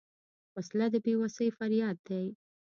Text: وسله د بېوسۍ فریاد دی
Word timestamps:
وسله 0.57 0.85
د 0.93 0.95
بېوسۍ 1.03 1.49
فریاد 1.57 1.97
دی 2.07 2.25